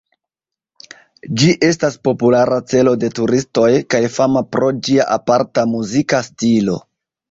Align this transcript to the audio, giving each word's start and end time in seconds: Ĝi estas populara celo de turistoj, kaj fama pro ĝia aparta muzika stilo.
Ĝi 1.41 1.49
estas 1.67 1.99
populara 2.09 2.59
celo 2.73 2.95
de 3.05 3.13
turistoj, 3.21 3.69
kaj 3.95 4.03
fama 4.19 4.47
pro 4.57 4.75
ĝia 4.85 5.11
aparta 5.21 5.71
muzika 5.79 6.29
stilo. 6.35 6.85